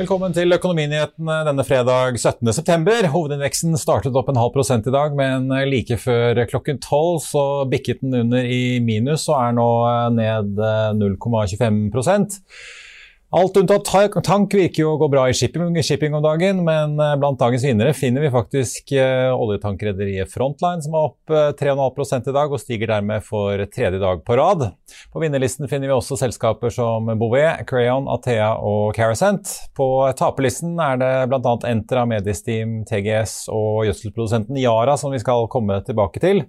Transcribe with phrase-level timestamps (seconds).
[0.00, 3.10] Velkommen til Økonominyhetene denne fredag 17.9.
[3.12, 8.00] Hovedindeksen startet opp en halv prosent i dag, men like før klokken tolv så bikket
[8.00, 9.66] den under i minus og er nå
[10.16, 10.56] ned
[11.02, 11.92] 0,25
[13.30, 13.86] Alt unntatt
[14.26, 17.62] tank virker jo å gå bra i shipping, shipping, om dagen, men eh, blant dagens
[17.62, 22.58] vinnere finner vi faktisk uh, oljetankrederiet Frontline, som er opp uh, 3,5 i dag og
[22.58, 24.66] stiger dermed for tredje dag på rad.
[25.14, 29.54] På vinnerlisten finner vi også selskaper som Bouvet, Crayon, Athea og Carasent.
[29.78, 31.54] På taperlisten er det bl.a.
[31.70, 36.48] Entra, Medisteam, TGS og gjødselprodusenten Yara som vi skal komme tilbake til.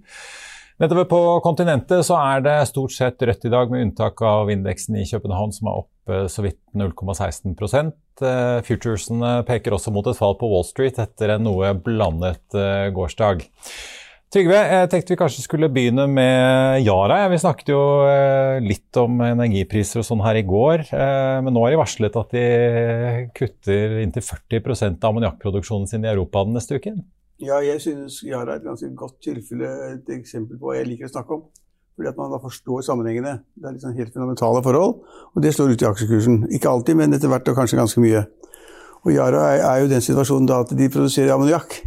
[0.82, 4.96] Nedover på kontinentet så er det stort sett rødt i dag, med unntak av indeksen
[4.98, 7.92] i København, som er opp så vidt 0,16
[8.26, 12.88] eh, Futuresene peker også mot et fall på Wall Street etter en noe blandet eh,
[12.96, 13.46] gårsdag.
[14.34, 17.22] Trygve, jeg tenkte vi kanskje skulle begynne med Yara.
[17.30, 20.88] Vi snakket jo eh, litt om energipriser og sånn her i går.
[21.46, 22.46] Men nå har de varslet at de
[23.38, 27.04] kutter inntil 40 av ammoniakkproduksjonen sin i Europa den neste uken.
[27.42, 31.10] Ja, jeg synes Yara er et ganske godt tilfelle, et eksempel på hva jeg liker
[31.10, 31.48] å snakke om.
[31.98, 33.34] Fordi at man da forstår sammenhengene.
[33.58, 34.94] Det er liksom helt fundamentale forhold.
[35.36, 36.38] Og det slår ut i aksjekursen.
[36.56, 38.24] Ikke alltid, men etter hvert og kanskje ganske mye.
[39.02, 41.80] Og Yara er, er jo i den situasjonen da at de produserer ammoniakk.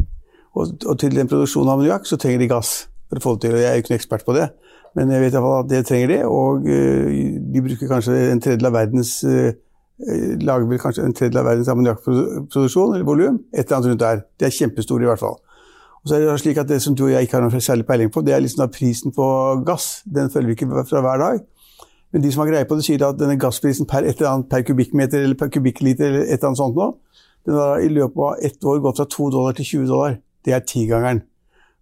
[0.54, 2.74] Og, og, til den produksjonen av ammoniakk så trenger de gass
[3.08, 3.56] for å få det til.
[3.56, 4.48] Og jeg er jo ikke noen ekspert på det,
[4.98, 6.18] men jeg vet iallfall at det trenger de.
[6.26, 7.14] Og uh,
[7.54, 9.54] de bruker kanskje en tredjedel av verdens uh,
[10.42, 13.40] lager vel kanskje en tredjedel av verdens ammoniakkproduksjon, eller volum.
[13.54, 14.22] Et eller annet rundt der.
[14.40, 15.38] Det er kjempestore i hvert fall.
[16.02, 17.86] Og så er Det slik at det som du og jeg ikke har noen særlig
[17.86, 19.26] peiling på, det er liksom prisen på
[19.64, 20.02] gass.
[20.04, 21.40] Den følger vi ikke fra hver dag.
[22.12, 24.48] Men de som har greie på det, sier at denne gassprisen per, et eller annet,
[24.50, 26.90] per kubikkmeter eller per kubikkliter eller et eller annet sånt nå,
[27.46, 30.18] den har i løpet av ett år gått fra 2 dollar til 20 dollar.
[30.44, 31.22] Det er tigangeren.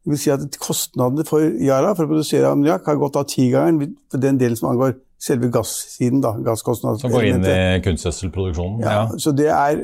[0.02, 3.94] Det vil si at kostnadene for Yara for å produsere ammoniakk har gått av tigangeren
[4.10, 6.20] for den delen som angår selve gassiden.
[6.22, 6.98] da, gasskostnader.
[6.98, 8.80] Som går inn i kunstgjødselproduksjonen?
[8.82, 9.20] Ja, ja.
[9.22, 9.78] så det er,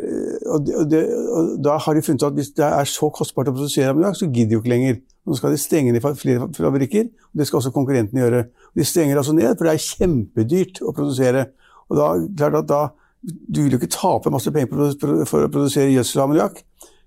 [0.50, 3.10] og, det, og, det, og, Da har de funnet ut at hvis det er så
[3.14, 4.98] kostbart å produsere ammoniakk, så gidder de jo ikke lenger.
[5.28, 8.44] Nå skal de stenge ned flere fabrikker, og det skal også konkurrentene gjøre.
[8.74, 11.46] De stenger altså ned, for det er kjempedyrt å produsere.
[11.88, 12.08] Og da,
[12.40, 12.86] klart at da,
[13.28, 14.70] Du vil jo ikke tape masse penger
[15.26, 16.60] for å produsere gjødsel og ammoniakk.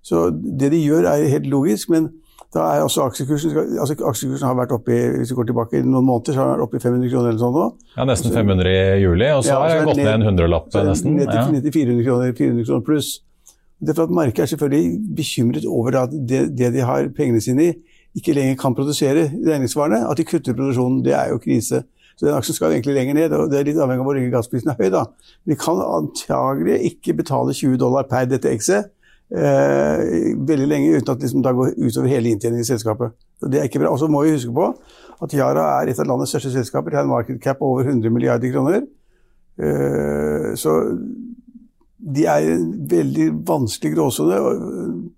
[0.03, 1.89] Så det de gjør, er helt logisk.
[1.89, 2.09] men
[2.51, 5.83] da er også aksjekursen, altså aksjekursen har vært oppe i, hvis vi går tilbake i
[5.85, 7.67] noen måneder, så har den vært oppe i 500 kroner eller sånn nå.
[7.95, 11.15] Ja, Nesten 500 i juli, og så ja, har den gått ned en hundrelapp nesten.
[11.15, 13.13] Ned til, ned til 400 kroner, 400 kroner pluss.
[13.81, 17.41] Det er for at Markedet er selvfølgelig bekymret over at det, det, de har pengene
[17.41, 17.71] sine i,
[18.19, 20.03] ikke lenger kan produsere regningsvarene.
[20.11, 21.85] At de kutter produksjonen, det er jo krise.
[22.19, 23.33] Så den aksjen skal egentlig lenger ned.
[23.33, 24.89] og Det er litt avhengig av hvor lenge gassprisen er høy.
[24.93, 25.05] da.
[25.47, 28.91] De kan antagelig ikke betale 20 dollar per dette X-et
[29.31, 33.15] eh, veldig lenge uten at liksom, det går utover hele inntjeningen i selskapet.
[33.41, 33.91] Så det er ikke bra.
[33.93, 34.71] Og så må vi huske på
[35.21, 36.91] at Yara er et av landets største selskaper.
[36.91, 38.83] De har en market cap på over 100 milliarder kroner.
[39.61, 40.79] Eh, så
[42.01, 44.37] de er en veldig vanskelig gråsone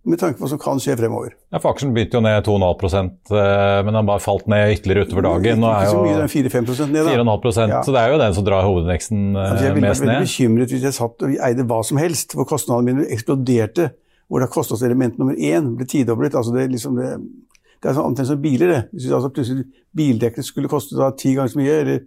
[0.03, 1.31] med tanke på hva som kan skje fremover.
[1.53, 5.27] Ja, for Aksjen begynte jo ned 2,5 eh, men den bare falt ned ytterligere utover
[5.29, 5.63] dagen.
[5.63, 6.99] Nå er jo 4-5 ned.
[7.07, 7.15] da.
[7.23, 7.81] 4,5 ja.
[7.87, 9.67] Så det er jo den som drar hovedveksten eh, altså, mest ned.
[9.69, 12.91] Jeg ville vært veldig bekymret hvis jeg satt og eide hva som helst, for kostnadene
[12.91, 13.93] mine eksploderte
[14.27, 16.35] hvor da kostnadselement nummer én ble tidoblet.
[16.35, 17.13] altså Det, liksom det,
[17.83, 18.67] det er sånn omtrent som biler.
[18.67, 18.81] det.
[18.91, 19.65] Hvis altså plutselig
[19.95, 21.99] bildekket skulle koste da ti ganger så mye, eller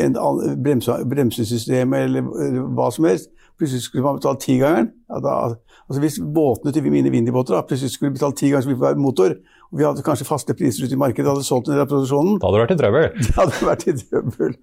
[0.00, 0.16] en
[0.62, 4.90] bremse, bremsesystemet eller, eller, hva som helst, plutselig skulle man betale tigangeren.
[5.10, 5.34] Ja, da,
[5.86, 9.02] altså hvis båtene til mine Windy-båter plutselig skulle betale ti ganger så mye for hver
[9.02, 9.36] motor,
[9.70, 12.40] og vi hadde kanskje faste priser ute i markedet, hadde solgt en del av produksjonen
[12.40, 13.10] Da hadde det vært i trøbbel.
[13.28, 14.56] Da hadde vært i trøbbel.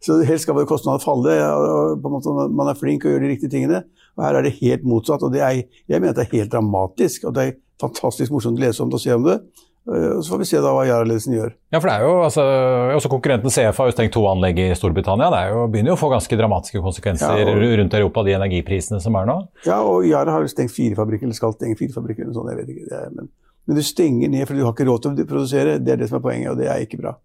[0.00, 1.34] Så helst skal kostnadene falle.
[1.44, 3.82] og på en måte Man er flink og gjør de riktige tingene.
[4.16, 5.22] Og her er det helt motsatt.
[5.22, 7.24] og er, Jeg mener det er helt dramatisk.
[7.24, 9.40] og Det er fantastisk morsomt å lese om det og se om det.
[9.88, 11.52] Uh, og Så får vi se da hva Yara-ledelsen gjør.
[11.72, 12.42] Ja, for det er jo, altså,
[12.98, 15.30] også Konkurrenten CF har jo stengt to anlegg i Storbritannia.
[15.32, 19.00] Det jo, begynner jo å få ganske dramatiske konsekvenser Ja, og- rundt Europa, de energiprisene
[19.00, 19.48] som er nå.
[19.64, 22.50] Ja, og Yara har jo stengt fire fabrikker, eller skal stenge fire fabrikker, eller sånn,
[22.52, 22.92] jeg vet ikke.
[22.92, 23.28] Er, men,
[23.66, 26.08] men du stenger ned fordi du har ikke råd til å produsere, det er det
[26.08, 27.16] som er poenget, og det er ikke bra.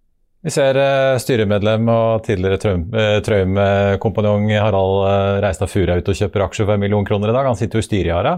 [0.46, 4.98] Vi ser eh, styremedlem og tidligere Trøim- eh, Harald
[5.42, 7.48] reiste Reistad Fure ut og kjøper aksjer for en million kroner i dag.
[7.50, 8.36] Han sitter jo i styret i Ara.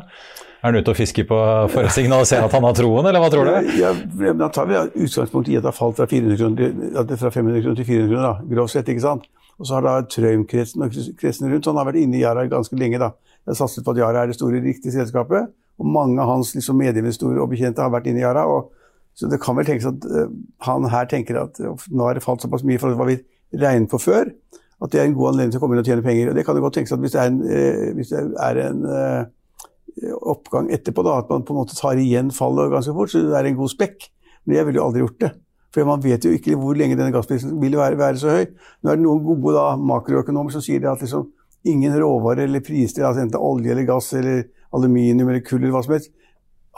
[0.63, 1.37] Er han ute og fisker på,
[1.69, 3.75] for å signalisere at han har troen, eller hva tror du?
[3.77, 3.91] Ja,
[4.39, 6.71] Da tar vi utgangspunkt i at det har falt fra, 400 kroner,
[7.03, 8.89] er fra 500 kroner til 400 kroner, da, grovt sett.
[8.89, 9.27] ikke sant?
[9.59, 12.79] Og så har da Trøim-kretsen og kretsen rundt, han har vært inne i Yara ganske
[12.79, 13.03] lenge.
[13.03, 13.11] da.
[13.43, 15.51] Jeg har satset på at Yara er det store, riktige selskapet.
[15.77, 18.47] Og mange av hans liksom, medinvestorer og bekjente har vært inne i Yara.
[18.47, 18.71] og
[19.17, 20.29] Så det kan vel tenkes at eh,
[20.67, 23.63] han her tenker at nå har det falt såpass mye i forhold til hva vi
[23.63, 24.29] regnet på før,
[24.77, 26.29] at det er en god anledning til å komme inn og tjene penger.
[26.29, 28.85] Og det kan jo godt tenkes at hvis det er en, eh, det er en
[28.93, 33.23] eh, oppgang etterpå, da, at man på en måte tar igjen fallet ganske fort, så
[33.25, 34.09] det er en god spekk.
[34.45, 35.31] Men jeg ville jo aldri gjort det.
[35.75, 38.45] For man vet jo ikke hvor lenge denne gassprisen vil være, være så høy.
[38.81, 41.27] Nå er det noen gode da, makroøkonomer som sier at liksom,
[41.67, 44.45] ingen råvarer eller priser, altså enten olje eller gass eller
[44.77, 46.13] aluminium eller kull eller hva som helst,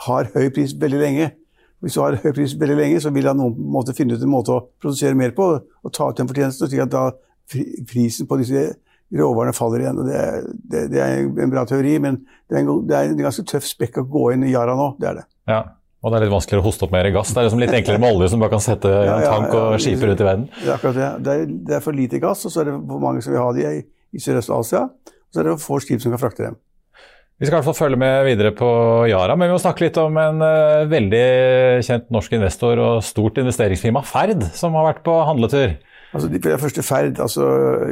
[0.06, 1.28] har høy pris veldig lenge.
[1.80, 4.28] Hvis du har høy pris veldig lenge, så vil da noen måte finne ut en
[4.32, 7.06] måte å produsere mer på og ta ut den fortjenesten, slik at da
[7.88, 8.66] prisen på disse
[9.16, 10.00] råvarene faller igjen.
[10.06, 13.22] Det, er- det, det er en bra teori, men det er en, det er en
[13.24, 14.90] ganske tøff spekk å gå inn i Yara nå.
[15.00, 15.26] Det er det.
[15.50, 15.62] Ja.
[16.00, 17.28] Og det er litt vanskeligere å hoste opp mer gass.
[17.34, 19.74] Det er liksom litt enklere med olje som bare kan sette i en tank og
[19.84, 20.46] skipe rundt i verden.
[20.56, 21.08] Det er akkurat det.
[21.26, 23.42] Det er, det er for lite gass, og så er det for mange som vil
[23.42, 23.82] ha de i,
[24.16, 24.80] i Sørøst-Asia.
[24.86, 26.56] Og så er det for få skip som kan frakte dem.
[27.40, 28.66] Vi skal i hvert fall følge med videre på
[29.08, 31.20] Yara, men vi må snakke litt om en eh, veldig
[31.86, 35.72] kjent norsk investor og stort investeringsfirma, Ferd, som har vært på handletur.
[36.12, 37.46] Altså, de, første Ferd, altså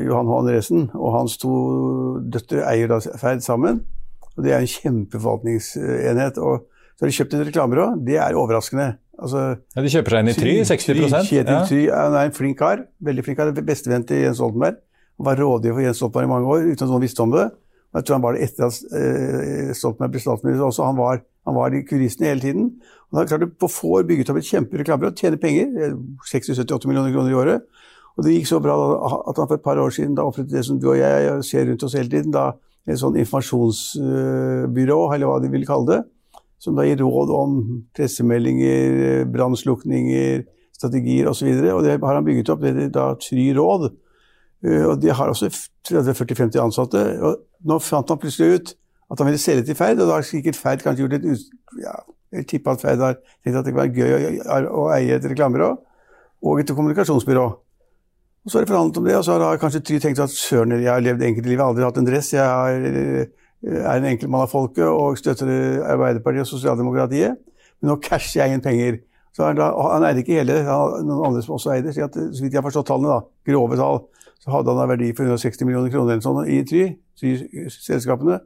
[0.04, 0.34] Johan H.
[0.42, 1.54] Andresen og hans to
[2.28, 3.78] døtre eier da Ferd sammen.
[4.34, 6.36] Og Det er en kjempeforvaltningsenhet.
[6.36, 6.66] og
[6.98, 7.86] Så har de kjøpt et reklamebyrå.
[8.04, 8.98] Det er overraskende.
[9.18, 10.84] Altså, Ja, de kjøper seg inn i Try, 60
[11.30, 11.62] Kjetil ja.
[11.64, 12.84] Try er en flink kar.
[13.00, 13.54] Veldig flink kar.
[13.56, 14.76] Bestevenn til Jens Stoltenberg.
[15.16, 17.48] Han var rådgiver for Jens Stoltenberg i mange år uten at noen visste om det.
[17.96, 20.85] Jeg tror han var det etter at eh, Stoltenberg ble statsminister også.
[20.90, 22.67] Han var, han var i kulissene hele tiden.
[23.08, 25.73] Og da klarte på få år bygget opp et kjempereklamebyrå, tjene penger.
[25.87, 25.94] eh,
[26.29, 27.85] 60-78 millioner kroner i året.
[28.19, 28.75] Og det gikk så bra
[29.31, 31.69] at han for et par år siden da opprettet det som du og jeg ser
[31.69, 32.50] rundt oss hele tiden, da,
[32.88, 35.99] et sånn informasjonsbyrå, eller hva de vil kalle det,
[36.58, 37.58] som da gir råd om
[37.94, 40.43] pressemeldinger, brannslukninger,
[40.75, 41.46] strategier osv.
[41.52, 43.91] Og, så og det har han bygget opp, det er da Try Råd.
[44.64, 45.50] Eh, Og de har også
[45.88, 47.05] 30-40-50 ansatte.
[47.22, 48.75] og Nå fant han plutselig ut
[49.08, 51.44] at han ville selge til Ferd, og da har sikkert Ferd kanskje gjort et ut...
[51.81, 51.94] Ja,
[52.32, 53.14] jeg tipper at Ferd har
[53.44, 55.70] tenkt at det kan være gøy å, å eie et reklamebyrå
[56.44, 57.46] og et kommunikasjonsbyrå.
[58.44, 60.76] Og Så har de forhandlet om det, og så har kanskje Try tenkt at søren,
[60.76, 63.26] jeg har levd enkeltlivet, liv, jeg aldri hatt en dress, jeg har, eh,
[63.64, 65.49] er en enkel mann av folket og støtter
[65.88, 67.40] Arbeiderpartiet og sosialdemokratiet,
[67.81, 69.00] men nå casher jeg inn penger.
[69.34, 72.14] Så han, da, han eide ikke hele, han har noen andre som også eide, at
[72.14, 74.00] så vidt jeg har forstått tallene, da, grove tall,
[74.48, 76.86] så hadde han en verdi for 160 millioner kroner eller sånn i Try,
[77.20, 78.38] Try-selskapene.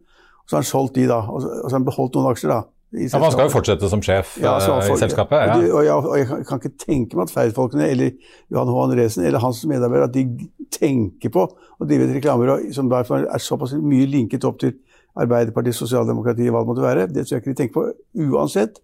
[0.43, 2.33] Og så har han solgt de, da, og så, og så har han beholdt noen
[2.33, 2.63] aksjer, da.
[2.93, 5.33] Ja, for Han skal jo fortsette som sjef Ja, eh, for- i selskapet.
[5.39, 5.61] Og, Ja.
[5.63, 8.11] det, og, jeg, og jeg kan- kan ikke tenke meg at Ferd-folkene eller
[8.53, 8.83] Johan H.
[8.83, 11.47] Andresen eller hans medarbeidere at de tenker på
[11.81, 14.75] å drive et reklamebyrå som derfor er såpass mye linket opp til
[15.17, 17.07] Arbeiderpartiet, sosialdemokratiet, hva det måtte være.
[17.13, 17.93] Det tror jeg ikke de tenker på
[18.33, 18.77] uansett.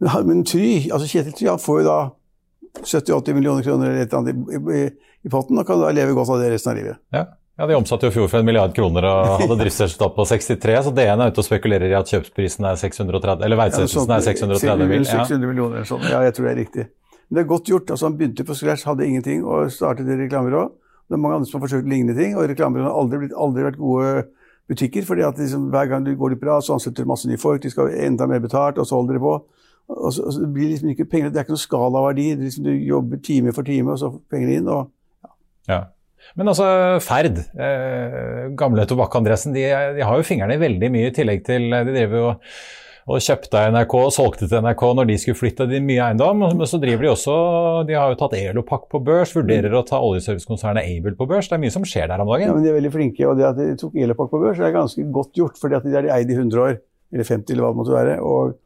[0.00, 2.10] Men, men Try, altså Kjetil Try han får jo da
[2.82, 4.90] 70-80 millioner kroner eller et eller annet i, i,
[5.24, 7.00] i potten og kan da leve godt av det resten av livet.
[7.14, 7.24] Ja.
[7.58, 10.76] ja, De omsatte jo i fjor for en milliard kroner og hadde driftsresultat på 63,
[10.84, 14.90] så DN er ute og spekulerer i at kjøpsprisen er 630, eller verdsettelsen er 630
[14.90, 15.02] mil.
[15.08, 15.24] Ja.
[15.24, 16.04] 600 millioner eller sånn.
[16.10, 16.86] Ja, jeg tror det er riktig.
[17.24, 17.90] Men det er godt gjort.
[17.90, 20.64] altså Han begynte på scratch, hadde ingenting og startet et reklamebyrå.
[21.08, 23.64] Det er mange andre som har forsøkt lignende ting, og reklamebyråene har aldri, blitt, aldri
[23.64, 24.12] vært gode
[24.68, 25.04] butikker.
[25.04, 27.62] fordi at liksom, hver gang du går litt bra, så ansetter du masse nye folk,
[27.62, 29.34] de skal ha enda mer betalt, og så holder de på.
[29.88, 32.30] Og så, og så blir det liksom ikke penger, Det er ikke noe skalaverdi.
[32.32, 34.68] Er Liksom, du jobber time for time, og så får pengene inn.
[34.68, 34.90] og
[35.70, 35.80] Ja.
[36.38, 36.66] Men altså,
[37.04, 39.66] Ferd, eh, gamle Tobakk-Andresen, de,
[39.98, 42.30] de har jo fingrene veldig mye i tillegg til De driver jo
[43.04, 46.40] og kjøpte NRK og solgte til NRK når de skulle flytte de mye eiendom.
[46.56, 47.34] Men så driver de også
[47.88, 51.50] De har jo tatt Elopak på børs, vurderer å ta oljeservicekonsernet Able på børs.
[51.50, 52.48] Det er mye som skjer der om dagen.
[52.48, 54.72] Ja, men De er veldig flinke, og det at de tok Elopak på børs, er
[54.72, 55.60] ganske godt gjort.
[55.60, 56.78] fordi at de er eid i 100 år,
[57.12, 58.18] eller 50 eller hva det måtte være.
[58.24, 58.56] Og,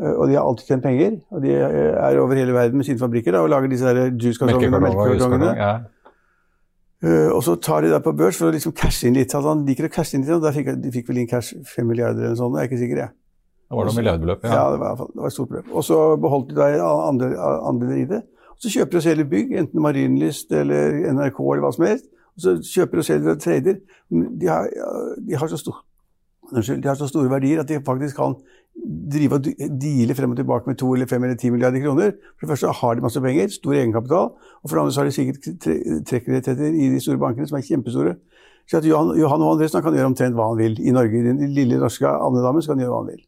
[0.00, 1.18] og de har alltid tjent penger.
[1.28, 4.86] Og de er over hele verden med sine fabrikker da, og lager disse juicekartongene og
[4.88, 5.52] melkekartongene.
[5.60, 5.74] Ja.
[7.02, 9.32] Eh, og så tar de det på børs for å liksom cashe inn litt.
[9.34, 11.54] Altså, han liker å cashe inn litt, og der fikk, de fikk vel inn cash
[11.74, 13.00] 5 milliarder eller noe sånt, jeg er ikke sikker.
[13.02, 13.10] jeg.
[13.72, 14.44] Det var noe milliardbeløp.
[14.44, 14.64] Ja, Ja.
[14.72, 15.70] det var, det var et stort beløp.
[15.72, 16.68] Og så beholdt de da
[17.68, 18.22] andeler i det.
[18.52, 22.06] Og så kjøper de og selger bygg, enten Marienlyst eller NRK eller hva som helst.
[22.36, 23.80] Og så kjøper de og selger og trader.
[24.12, 24.68] De har,
[25.26, 25.80] de har så stor
[26.52, 28.36] unnskyld, de har så store verdier at de faktisk kan
[29.12, 29.48] drive og
[29.80, 32.14] deale frem og tilbake med to eller fem eller ti milliarder kroner.
[32.36, 35.10] For det første har de masse penger, stor egenkapital, og for det andre så har
[35.10, 35.50] de sikkert
[36.08, 38.16] trekkrettigheter i de store bankene som er kjempestore.
[38.70, 41.18] Så at Johan, Johan og Andresen kan gjøre omtrent hva han vil i Norge.
[41.18, 43.22] I den lille norske andedammen kan gjøre hva han vil.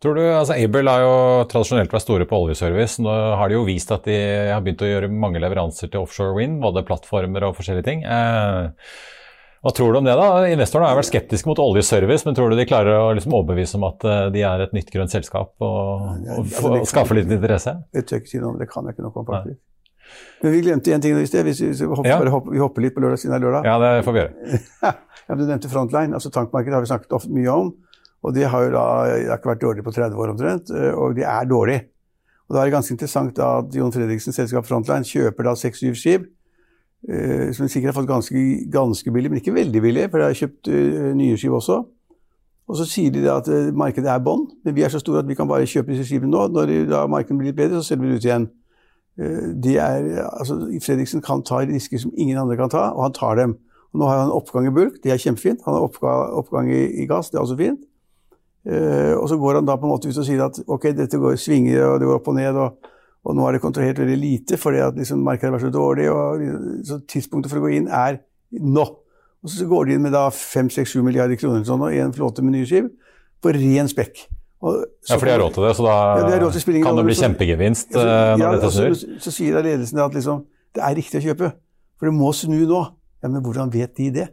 [0.00, 1.16] Tror du, altså Able har jo
[1.50, 3.02] tradisjonelt vært store på oljeservice.
[3.04, 4.16] Nå har de jo vist at de
[4.48, 8.04] har begynt å gjøre mange leveranser til offshore wind, både plattformer og forskjellige ting.
[8.08, 8.70] Eh,
[9.60, 10.26] hva tror du om det, da?
[10.48, 13.84] Investorene har vært skeptiske mot oljeservice, men tror du de klarer å liksom overbevise om
[13.90, 17.74] at eh, de er et nytt grønt selskap og, og, og, og skaffe litt interesse?
[17.92, 19.60] Det tør jeg ikke si noe om, det kan jeg ikke noe om, faktisk.
[20.40, 21.44] Men vi glemte en ting i sted.
[21.46, 22.16] Vi, hopper, ja.
[22.32, 23.68] hopper, vi hopper litt på lørdag siden det er lørdag.
[23.68, 24.60] Ja, det får vi gjøre.
[25.28, 26.16] ja, du nevnte Frontline.
[26.16, 27.70] altså Tankmarkedet har vi snakket ofte mye om.
[28.24, 31.14] Og det har jo da har ikke vært dårlig på 30 år omtrent, eh, og
[31.16, 31.78] det er dårlig.
[32.48, 35.96] Og da er det ganske interessant da at Jon Fredriksens selskap Frontline kjøper da seks-syv
[35.96, 36.26] skip,
[37.00, 38.40] som de sikkert har fått ganske,
[38.70, 41.78] ganske billig, men ikke veldig billig, for de har kjøpt uh, nye skip også.
[42.70, 45.28] Og så sier de at uh, markedet er bånn, men vi er så store at
[45.28, 46.44] vi kan bare kjøpe disse skipene nå.
[46.52, 48.50] Når markedet blir litt bedre, så selger vi det ut igjen.
[49.64, 53.40] De er, altså, Fredriksen kan ta risker som ingen andre kan ta, og han tar
[53.40, 53.56] dem.
[53.90, 55.64] Og nå har han oppgang i bulk, det er kjempefint.
[55.66, 57.82] Han har oppgang, oppgang i, i gass, det er også fint.
[58.68, 61.18] Uh, og så går han da på en måte ut og sier at ok, dette
[61.18, 64.16] går svinger og det går opp og ned, og, og nå er det kontrahert veldig
[64.16, 66.08] lite fordi at liksom, markedet har vært så dårlig.
[66.10, 68.22] og så Tidspunktet for å gå inn er
[68.56, 68.86] nå.
[69.40, 72.56] Og så går de inn med da 5-6-7 milliarder kroner sånn, og en flåte med
[72.56, 72.90] nye skip
[73.40, 74.26] på ren spekk.
[74.60, 77.14] Og, ja, for de har råd til det, så da ja, til kan det bli
[77.16, 78.02] kjempegevinst ja,
[78.36, 78.96] når ja, dette snur?
[79.00, 80.42] Så, så, sier da ledelsen at liksom,
[80.76, 81.48] det er riktig å kjøpe,
[81.96, 82.82] for det må snu nå.
[83.20, 84.26] Ja, Men hvordan vet de det?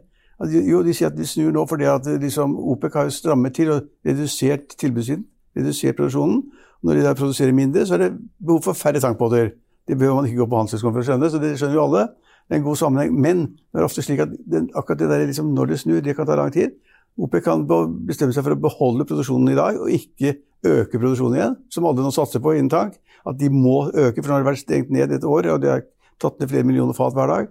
[0.52, 3.88] Jo, de sier at de snur nå fordi at liksom, OPEC har strammet til og
[4.06, 5.24] redusert tilbudssiden,
[5.56, 6.44] redusert produksjonen.
[6.82, 9.52] Når de da produserer mindre, så er det behov for færre tankbåter.
[9.88, 12.04] Det behøver man ikke gå på handelshøyskolen for å skjønne, så det skjønner jo alle.
[12.48, 13.16] Det er en god sammenheng.
[13.18, 16.14] Men det er ofte slik at den, akkurat det der liksom, når det snur, det
[16.16, 16.76] kan ta lang tid.
[17.18, 17.64] OPEC kan
[18.06, 20.36] bestemme seg for å beholde produksjonen i dag og ikke
[20.68, 22.98] øke produksjonen igjen, som alle nå satser på innen tank.
[23.26, 25.72] At de må øke, for nå har det vært stengt ned et år, og de
[25.72, 25.82] har
[26.22, 27.50] tatt ned flere millioner fat hver dag.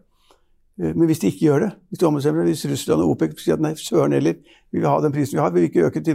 [0.80, 3.64] Eh, men hvis de ikke gjør det, hvis, de hvis Russland og OPEC sier at
[3.64, 4.40] nei, søren heller,
[4.72, 6.06] vi vil ha den prisen vi har, vi vil ikke øke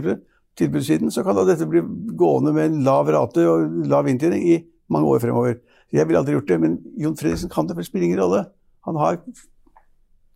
[0.59, 1.81] tilbudssiden, så kan da dette bli
[2.19, 4.59] gående med en lav rate og lav inntjening i
[4.93, 5.57] mange år fremover.
[5.93, 8.45] Jeg ville aldri gjort det, men Jon Fredriksen kan det, for det spiller ingen rolle.
[8.85, 9.19] Han har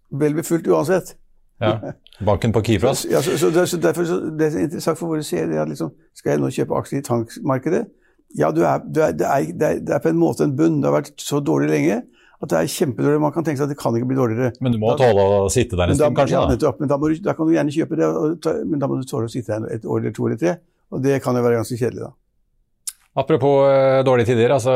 [0.09, 1.15] vel befulgt uansett.
[1.61, 1.93] Ja,
[2.25, 3.05] Banken på Kifras?
[3.11, 6.35] Ja, så, så, så, derfor så, Det er interessant for våre seere at liksom, skal
[6.35, 7.87] jeg nå kjøpe aksjer i tankmarkedet?
[8.37, 10.53] Ja, du er, du er, det, er, det, er, det, er, på en måte en
[10.57, 10.81] bunn.
[10.81, 12.01] Det har vært så dårlig lenge
[12.37, 13.21] at det er kjempedårlig.
[13.23, 14.53] Man kan tenke seg at det kan ikke bli dårligere.
[14.61, 16.37] Men du må da, tåle å sitte der en stund, kanskje?
[16.37, 16.81] Ja, nettopp.
[16.83, 19.33] Men da, du, da, kan du gjerne kjøpe det, men da må du tåle å
[19.33, 20.53] sitte der et år eller to eller tre.
[20.93, 22.13] Og det kan jo være ganske kjedelig, da.
[23.17, 24.51] Apropos uh, dårlige tider.
[24.53, 24.73] altså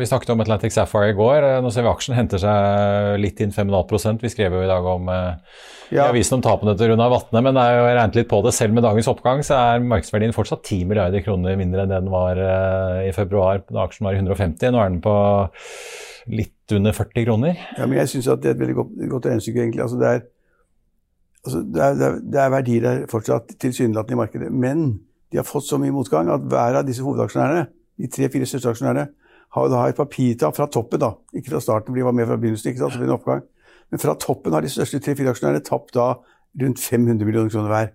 [0.00, 1.46] Vi snakket om Atlantic Sapphire i går.
[1.46, 4.84] Uh, nå ser vi aksjen henter seg litt inn 5,5% Vi skrev jo i dag
[4.84, 5.38] om uh,
[5.88, 6.04] ja.
[6.04, 8.52] i avisen om tapene til Runar Vatne, men det er jo regnet litt på det.
[8.56, 12.38] Selv med dagens oppgang så er markedsverdien fortsatt 10 milliarder kroner mindre enn den var
[13.00, 14.70] i februar da aksjen var i 150.
[14.74, 15.16] Nå er den på
[16.30, 17.58] litt under 40 kroner.
[17.78, 19.82] Ja, men jeg syns det er et veldig godt, godt regnestykke, egentlig.
[19.86, 20.26] Altså, det, er,
[21.46, 24.50] altså, det, er, det, er, det er verdier der fortsatt tilsynelatende i markedet.
[24.52, 24.90] Men
[25.30, 27.66] de har fått så mye motgang at hver av disse hovedaksjonærene,
[28.00, 29.06] de tre-fire største aksjonærene,
[29.50, 31.14] har da et papirtap fra toppen, da.
[31.34, 33.18] Ikke fra starten, for de var med fra begynnelsen, ikke sant, så blir det en
[33.18, 33.42] oppgang.
[33.90, 36.12] Men fra toppen har de største tre-fire aksjonærene tapt da
[36.62, 37.92] rundt 500 millioner kroner hver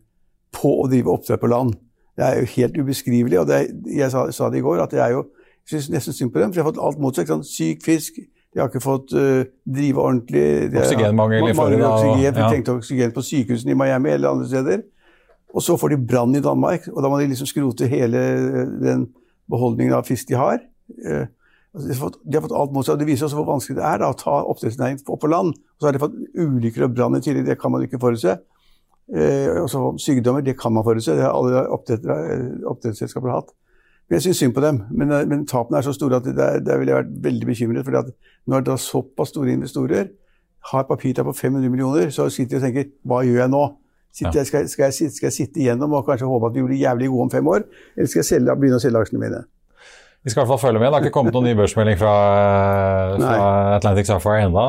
[0.55, 1.75] på å drive oppdrett på land.
[2.15, 3.39] Det er jo helt ubeskrivelig.
[3.39, 5.25] og er, Jeg sa, sa, det i går, at det er jo
[5.65, 7.31] jeg syns nesten synd på dem, for de har fått alt mot seg.
[7.49, 8.19] Syk fisk,
[8.53, 10.43] de har ikke fått uh, drive ordentlig.
[10.77, 11.87] Oksygenmangel i Florida.
[11.89, 12.33] Oksygen, ja.
[12.35, 14.83] De trengte oksygen på sykehusene i Miami eller andre steder.
[15.55, 18.73] Og så får de brann i Danmark, og da må de liksom skrote hele eh,
[18.81, 19.07] den
[19.51, 20.59] beholdningen av fisk de har.
[21.05, 21.27] Uh,
[21.73, 23.47] altså de, har fått, de, har fått, alt mot seg, og Det viser også hvor
[23.47, 25.53] vanskelig det er da, å ta oppdrettsnæringen opp på land.
[25.55, 28.35] Og så har de fått ulykker og brann i tillegg, det kan man ikke forutse.
[29.05, 33.53] Uh, og så Sykdommer, det kan man forutse, det har alle oppdrettsselskaper hatt.
[34.09, 34.83] Men jeg syns synd på dem.
[34.91, 37.85] Men, men, tapene er så store at der, der ville jeg vært veldig bekymret.
[37.85, 38.11] fordi når
[38.53, 40.11] når da såpass store investorer
[40.71, 43.63] har papirtap på 500 millioner, så sitter de og tenker hva gjør jeg nå?
[44.15, 44.47] Sitter, ja.
[44.47, 47.27] skal, skal, jeg, skal, jeg, sitte igjennom og kanskje håpe at vi blir jævlig gode
[47.27, 47.65] om fem år?
[47.97, 49.41] Eller skal jeg selge, begynne å selge aksjene mine?
[50.25, 50.87] Vi skal i hvert fall følge med.
[50.87, 52.13] Det har ikke kommet noen ny børsmelding fra,
[53.25, 54.63] fra Atlantic Sapphire ennå.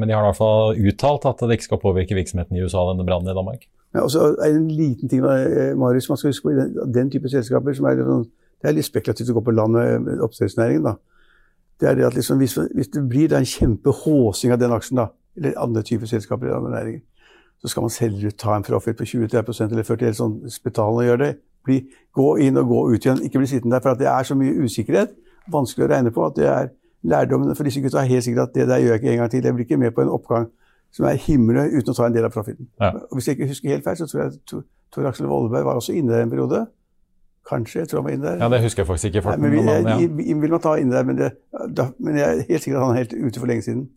[0.00, 2.86] Men de har i hvert fall uttalt at det ikke skal påvirke virksomheten i USA,
[2.88, 3.68] denne brannen i Danmark.
[3.92, 6.74] Ja, og så er det En liten ting, eh, Marius, man skal huske på den,
[6.96, 8.24] den type selskaper som er sånn,
[8.62, 10.84] Det er litt spekulativt å gå på land med oppdrettsnæringen.
[10.86, 10.96] da.
[11.80, 15.08] Det er det at liksom, hvis, hvis, det blir en kjempehåsing av den aksjen, da,
[15.36, 17.00] eller andre typer selskaper i andre næringer,
[17.62, 21.20] så skal man selv ta en profit på 20-30 eller 40 eller sånn betalende gjør
[21.22, 21.32] det.
[21.62, 21.76] Bli,
[22.10, 23.84] gå inn og gå ut igjen, ikke bli sittende der.
[23.84, 25.14] For det er så mye usikkerhet,
[25.52, 26.72] vanskelig å regne på, at det er
[27.06, 29.30] lærdommen for disse gutta er helt sikkert at det der gjør jeg ikke en gang
[29.30, 29.46] til.
[29.46, 30.50] Jeg blir ikke med på en oppgang
[30.92, 32.68] som er himmelen uten å ta en del av profiten.
[32.80, 32.92] Ja.
[33.08, 35.94] Og Hvis jeg ikke husker helt feil, så tror jeg, Tor Aksel Volleberg var også
[35.96, 36.66] inne der en periode.
[37.48, 38.42] Kanskje, jeg tror han var inne der.
[38.42, 39.22] Ja, Det husker jeg faktisk ikke.
[39.30, 41.32] Nei, men vi, jeg, jeg, vil man ta inne der, men, det,
[41.76, 43.88] da, men jeg er helt sikker at han er helt ute for lenge siden.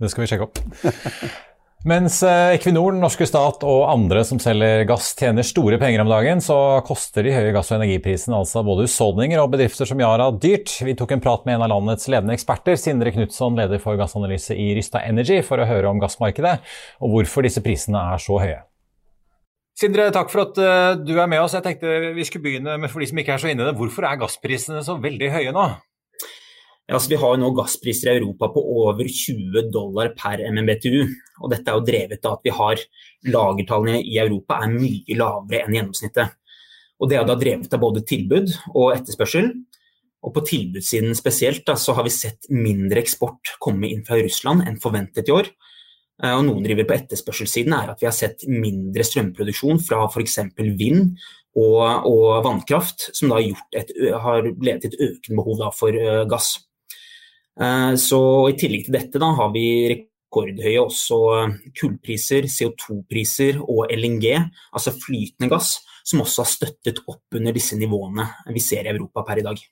[0.00, 0.58] Det skal vi sjekke opp.
[1.84, 6.08] Mens eh, Equinor, den norske stat og andre som selger gass tjener store penger om
[6.08, 6.56] dagen, så
[6.88, 10.72] koster de høye gass- og energiprisene altså både husholdninger og bedrifter som Yara dyrt.
[10.80, 14.56] Vi tok en prat med en av landets ledende eksperter, Sindre Knutson, leder for gassanalyse
[14.56, 16.56] i Rysta Energy, for å høre om gassmarkedet
[17.04, 18.62] og hvorfor disse prisene er så høye.
[19.76, 21.52] Sindre, takk for at uh, du er med oss.
[21.52, 23.76] Jeg tenkte vi skulle begynne med for de som ikke er så inne i det.
[23.76, 25.66] Hvorfor er gassprisene så veldig høye nå?
[26.92, 31.06] Altså, vi har nå gasspriser i Europa på over 20 dollar per MMBTU.
[31.40, 32.82] og Dette er jo drevet av at vi har
[33.32, 36.34] lagertallene i Europa er mye lavere enn gjennomsnittet.
[37.00, 39.48] Og Det er da drevet av både tilbud og etterspørsel.
[40.24, 44.68] Og På tilbudssiden spesielt da, så har vi sett mindre eksport komme inn fra Russland
[44.68, 45.48] enn forventet i år.
[46.22, 50.38] Eh, og Noen driver på etterspørselssiden er at vi har sett mindre strømproduksjon fra f.eks.
[50.76, 51.16] vind
[51.54, 56.24] og, og, vannkraft, som da har, et, har ledet til et økende behov for uh,
[56.28, 56.56] gass.
[57.60, 58.20] Eh, så
[58.50, 64.26] I tillegg til dette da, har vi rekordhøye også eh, kullpriser, CO2-priser og LNG,
[64.74, 69.24] altså flytende gass, som også har støttet opp under disse nivåene vi ser i Europa
[69.26, 69.62] per i dag.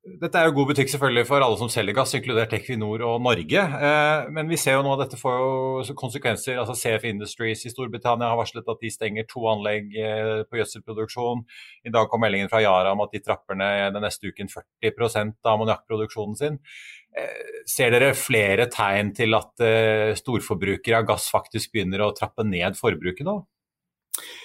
[0.00, 3.60] Dette er jo god butikk selvfølgelig for alle som selger gass, inkludert Equinor og Norge.
[3.60, 6.56] Eh, men vi ser jo nå at dette får jo konsekvenser.
[6.56, 11.44] altså CF Industries i Storbritannia har varslet at de stenger to anlegg eh, på gjødselproduksjon.
[11.84, 15.36] I dag kom meldingen fra Yara om at de trapper ned den neste uken 40%
[15.44, 16.58] av ammoniakkproduksjonen sin.
[17.12, 19.68] Eh, ser dere flere tegn til at
[20.16, 23.42] storforbrukere av gass faktisk begynner å trappe ned forbruket nå?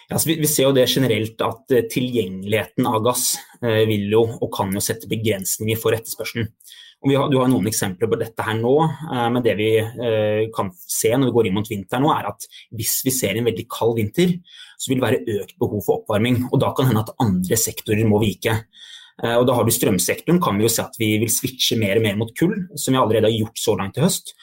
[0.09, 4.25] Ja, vi, vi, ser jo det generelt at uh, tilgjengeligheten av gass uh, vil jo
[4.37, 6.51] og kan jo sette begrensninger for etterspørselen.
[7.05, 9.69] Har, du har noen eksempler på dette her nå, uh, men det vi
[10.55, 13.49] kan se når vi går inn mot vinteren nå, er at hvis vi ser en
[13.49, 14.37] veldig kald vinter,
[14.77, 16.43] så vil det være økt behov for oppvarming.
[16.51, 18.59] og Da kan hende at andre sektorer må vike.
[19.15, 22.03] Og da har du Strømsektoren kan vi jo se at vi vil switche mer og
[22.03, 24.33] mer mot kull, som vi allerede har gjort så langt i høst.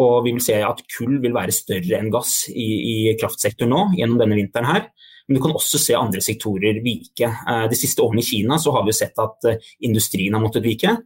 [0.00, 3.82] Og vi vil se at kull vil være større enn gass i, i kraftsektoren nå
[3.98, 4.86] gjennom denne vinteren her.
[5.26, 7.28] Men du kan også se andre sektorer vike.
[7.28, 10.66] Eh, de siste årene i Kina så har vi sett at eh, industrien har måttet
[10.66, 10.96] vike.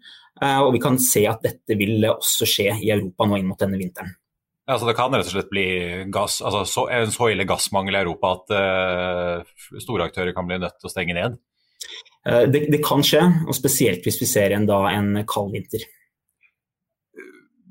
[0.42, 3.60] Eh, og vi kan se at dette vil også skje i Europa nå inn mot
[3.60, 4.14] denne vinteren.
[4.66, 5.66] Ja, så Det kan rett og slett bli
[6.10, 10.58] gass, altså så, en så ille gassmangel i Europa at uh, store aktører kan bli
[10.58, 11.36] nødt til å stenge ned?
[12.26, 15.84] Det, det, kan skje, og spesielt hvis vi ser en, da, en kald vinter.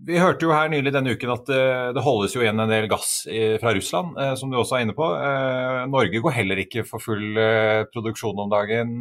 [0.06, 2.86] Vi hørte jo her nylig denne uken at eh, det holdes jo igjen en del
[2.92, 3.24] gass
[3.62, 5.08] fra Russland, eh, som du også er inne på.
[5.18, 7.40] Eh, Norge går heller ikke for full
[7.94, 9.00] produksjon om dagen.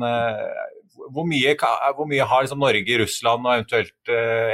[1.13, 4.13] Hvor mye, hvor mye har liksom Norge, Russland og eventuelt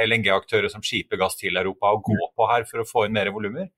[0.09, 3.31] LNG-aktører som skiper gass til Europa å gå på her for å få inn mer
[3.31, 3.69] volumer?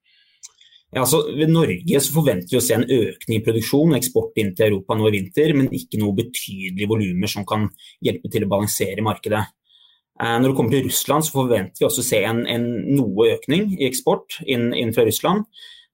[0.94, 4.38] Ja, altså, ved Norge så forventer vi å se en økning i produksjon og eksport
[4.42, 7.70] inn til Europa nå i vinter, men ikke noe betydelige volumer som kan
[8.06, 9.46] hjelpe til å balansere markedet.
[10.22, 13.32] Eh, når det kommer til Russland, så forventer vi også å se en, en noe
[13.34, 15.48] økning i eksport inn, inn, fra Russland.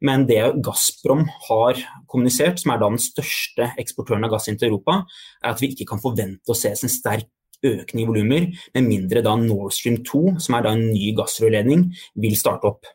[0.03, 4.69] Men det Gazprom har kommunisert, som er da den største eksportøren av gass inn til
[4.69, 5.01] Europa,
[5.43, 7.27] er at vi ikke kan forvente å se en sterk
[7.67, 11.89] økning i volumer, med mindre da Nord Stream 2, som er da en ny gassrørledning,
[12.23, 12.87] vil starte opp.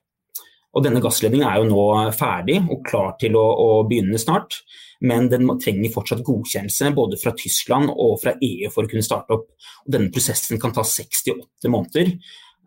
[0.74, 1.84] Og Denne gassledningen er jo nå
[2.16, 4.62] ferdig og klar til å, å begynne snart
[5.00, 9.36] men den trenger fortsatt godkjennelse både fra Tyskland og fra EU for å kunne starte
[9.36, 9.48] opp.
[9.84, 12.12] Og denne prosessen kan ta 68 måneder,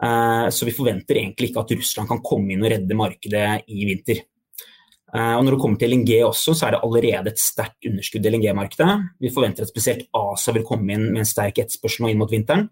[0.03, 3.87] eh, så vi forventer egentlig ikke at Russland kan komme inn og redde markedet i
[3.87, 4.25] vinter.
[5.15, 8.25] Eh, og når det kommer til LNG også, så er det allerede et sterkt underskudd
[8.25, 8.93] i LNG-markedet.
[9.23, 12.67] Vi forventer at spesielt ASA vil komme inn med en sterk etterspørsel inn mot vinteren.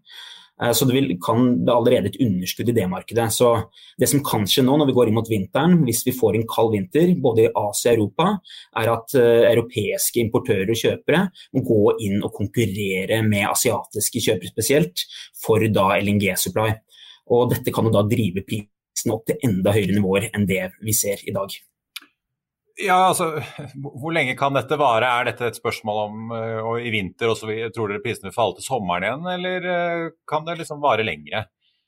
[0.63, 3.27] Eh, så det, vil, kan, det er allerede et underskudd i det markedet.
[3.35, 3.51] Så
[3.99, 6.47] det som kan skje nå når vi går inn mot vinteren, hvis vi får en
[6.49, 8.29] kald vinter både i Asia og Europa,
[8.81, 14.53] er at uh, europeiske importører og kjøpere må gå inn og konkurrere med asiatiske kjøpere
[14.53, 15.05] spesielt,
[15.43, 16.71] for da LNG-supply.
[17.35, 20.95] Og dette kan jo da drive prisen opp til enda høyere nivåer enn det vi
[20.95, 21.55] ser i dag.
[22.75, 23.39] Ja, altså,
[23.79, 25.07] Hvor lenge kan dette vare?
[25.07, 28.35] Er dette et spørsmål om uh, og i vinter og så tror dere prisene vil
[28.35, 31.45] falle til sommeren igjen, eller uh, kan det liksom vare lengre?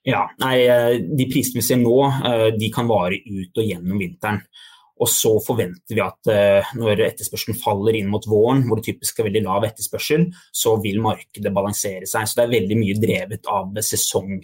[0.08, 1.98] Ja, nei, uh, De prisene vi ser nå,
[2.56, 4.42] de kan vare ut og gjennom vinteren.
[4.98, 6.30] Og så forventer vi at
[6.74, 10.98] når etterspørselen faller inn mot våren, hvor det typisk er veldig lav etterspørsel, så vil
[11.06, 12.26] markedet balansere seg.
[12.26, 14.40] Så det er veldig mye drevet av sesong,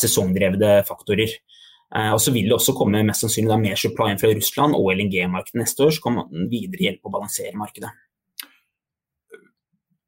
[0.00, 1.36] sesongdrevne faktorer.
[1.94, 5.60] Eh, og så vil det også komme mest sannsynlig mer supply fra Russland og LNG-markedet
[5.62, 7.92] neste år, så kan man videre hjelpe å balansere markedet.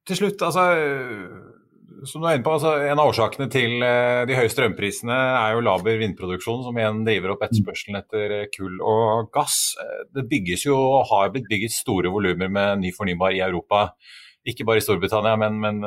[0.07, 0.65] Til slutt, altså
[2.07, 5.55] som du er inne på, altså, En av årsakene til eh, de høye strømprisene er
[5.55, 9.77] jo laber vindproduksjon, som igjen driver opp etterspørselen etter eh, kull og gass.
[10.15, 13.89] Det bygges jo og har blitt bygget store volumer med ny fornybar i Europa.
[14.47, 15.81] Ikke bare i Storbritannia, men, men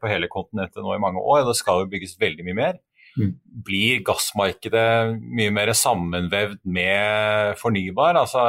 [0.00, 1.44] på hele kontinentet nå i mange år.
[1.44, 2.80] Og Det skal jo bygges veldig mye mer.
[3.18, 3.32] Mm.
[3.66, 8.18] Blir gassmarkedet mye mer sammenvevd med fornybar?
[8.20, 8.44] Altså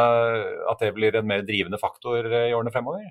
[0.72, 3.10] at det blir en mer drivende faktor i årene fremover?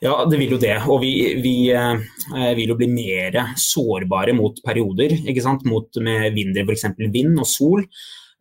[0.00, 0.76] Ja, det vil jo det.
[0.88, 1.12] Og vi,
[1.42, 5.18] vi eh, vil jo bli mer sårbare mot perioder.
[5.18, 5.66] ikke sant?
[5.68, 6.86] Mot med mindre f.eks.
[7.12, 7.84] vind og sol.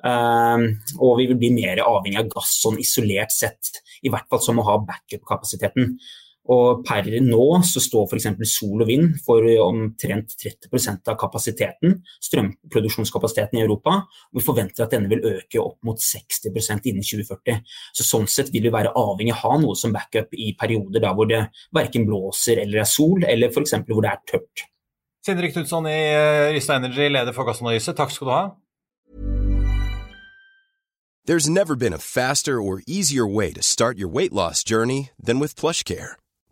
[0.05, 0.67] Eh,
[1.01, 3.81] og vi vil bli mer avhengig av gass sånn isolert sett.
[4.05, 5.97] I hvert fall som å ha backup-kapasiteten.
[6.53, 8.27] Og per nå så står f.eks.
[8.49, 13.97] sol og vind for omtrent 30 av kapasiteten, strømproduksjonskapasiteten i Europa.
[14.31, 17.59] Og vi forventer at denne vil øke opp mot 60% innen 2040.
[17.95, 21.03] Så Sånn sett vil vi være avhengig av å ha noe som backup i perioder
[21.03, 21.43] da hvor det
[21.75, 23.75] verken blåser eller er sol, eller f.eks.
[23.87, 24.67] hvor det er tørt.
[25.27, 28.45] Sindre Knutson i eh, Rysta Energy, leder for gassanalyse, takk skal du ha.
[31.27, 35.39] There's never been a faster or easier way to start your weight loss journey than
[35.39, 36.15] with PlushCare.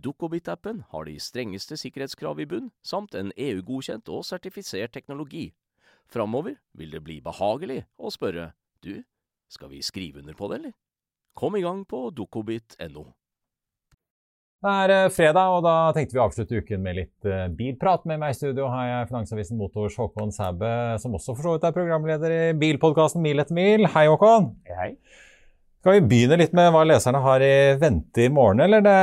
[0.00, 5.50] Dukkobit-appen har de strengeste sikkerhetskrav i bunn, samt en EU-godkjent og sertifisert teknologi.
[6.10, 8.52] Framover vil det bli behagelig å spørre
[8.82, 9.02] du,
[9.50, 10.76] skal vi skrive under på det, eller?
[11.38, 13.06] Kom i gang på dukkobit.no.
[14.60, 18.02] Det er eh, fredag, og da tenkte vi å avslutte uken med litt uh, bilprat.
[18.04, 21.64] Med meg i studio har jeg Finansavisen Motors Håkon Sæbø, som også for så vidt
[21.64, 23.88] er programleder i bilpodkasten Mil etter mil.
[23.94, 24.50] Hei, Håkon.
[24.68, 24.90] Hei.
[25.80, 28.96] Skal vi begynne litt med hva leserne har i vente i morgen, eller det,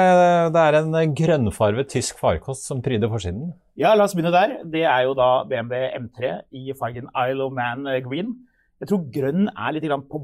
[0.54, 3.48] det er en grønnfarvet tysk farkost som pryder forsiden?
[3.82, 4.54] Ja, la oss begynne der.
[4.62, 8.30] Det er jo da BMW M3 i fargen Isle of Man Green.
[8.78, 10.22] Jeg tror grønn er litt på,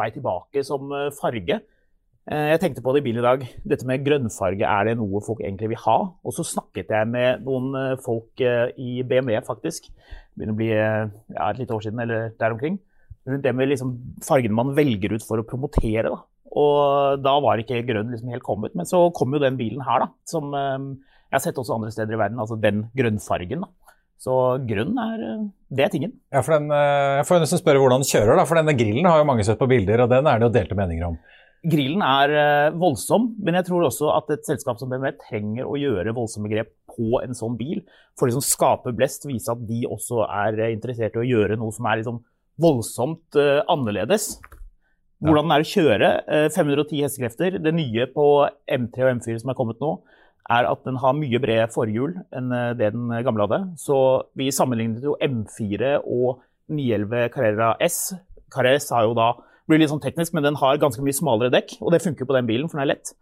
[0.00, 1.60] vei tilbake som eh, farge.
[2.32, 3.44] Eh, jeg tenkte på det i bilen i dag.
[3.68, 6.00] Dette med grønnfarge, er det noe folk egentlig vil ha?
[6.24, 9.92] Og så snakket jeg med noen eh, folk i BMW, faktisk.
[9.92, 12.80] Det begynner å bli ja, et lite år siden, eller der omkring
[13.28, 16.08] rundt det med liksom fargene man velger ut for å promotere.
[16.08, 16.20] Da.
[16.50, 18.74] Og da var ikke grønn liksom helt kommet.
[18.78, 20.78] Men så kom jo den bilen her, da, som eh,
[21.30, 22.40] jeg har sett også andre steder i verden.
[22.42, 23.66] Altså den grønnfargen.
[23.66, 23.96] da.
[24.20, 24.36] Så
[24.68, 25.44] grønn er, eh,
[25.76, 26.16] det er tingen.
[26.32, 29.06] Ja, for den, eh, Jeg får nesten spørre hvordan den kjører, da, for denne grillen
[29.08, 31.20] har jo mange sett på bilder, og den er det jo delte meninger om.
[31.60, 36.14] Grillen er voldsom, men jeg tror også at et selskap som BMW trenger å gjøre
[36.16, 37.82] voldsomme grep på en sånn bil.
[38.16, 41.68] For å liksom skape blest, vise at de også er interessert i å gjøre noe
[41.76, 42.22] som er liksom
[42.60, 44.34] voldsomt uh, annerledes.
[45.20, 46.10] Hvordan den er å kjøre.
[46.28, 47.58] Uh, eh, 510 hestekrefter.
[47.62, 48.26] Det nye på
[48.70, 49.96] M3 og M4 som er kommet nå,
[50.50, 53.62] er at den har mye bred forhjul enn uh, det den gamle hadde.
[53.80, 53.98] Så
[54.38, 58.02] vi sammenlignet jo M4 og 911 Carrera S.
[58.52, 59.32] Carrera S har jo da
[59.70, 62.34] blir litt sånn teknisk, men den har ganske mye smalere dekk, og det funker på
[62.34, 63.12] den bilen, for den er lett.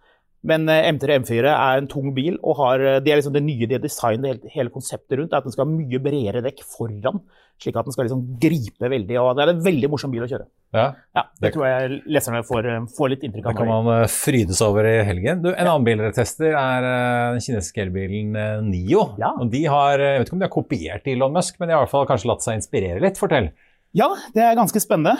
[0.46, 3.66] Men M3 og M4 er en tung bil, og har, det er liksom det nye
[3.66, 7.18] det designet, det hele konseptet rundt, er at den skal ha mye bredere dekk foran
[7.58, 9.18] slik at den skal liksom gripe veldig.
[9.20, 10.46] og Det er en veldig morsom bil å kjøre.
[10.76, 10.84] Ja,
[11.16, 13.54] ja Det, det tror jeg leserne får, får litt inntrykk av.
[13.56, 15.42] Det kan man frydes over i helgen.
[15.42, 15.72] Du, en ja.
[15.72, 16.86] annen bil dere tester, er
[17.34, 18.36] den kinesiske elbilen
[18.68, 19.08] Nio.
[19.20, 19.32] Ja.
[19.34, 21.82] Og de har, Jeg vet ikke om de har kopiert Elon Musk, men de har
[21.82, 23.18] i hvert fall kanskje latt seg inspirere litt.
[23.20, 23.50] Fortell.
[23.96, 25.16] Ja, det er ganske spennende.